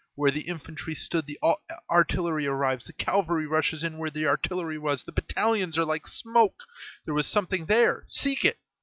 [0.15, 1.37] Where the infantry stood the
[1.87, 6.63] artillery arrives, the cavalry rushes in where the artillery was, the battalions are like smoke.
[7.05, 8.57] There was something there; seek it.